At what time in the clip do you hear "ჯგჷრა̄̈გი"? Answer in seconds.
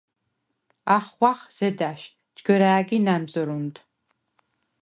2.37-2.97